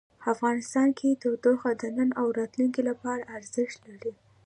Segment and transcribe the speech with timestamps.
[0.33, 4.13] افغانستان کې تودوخه د نن او راتلونکي لپاره ارزښت لري.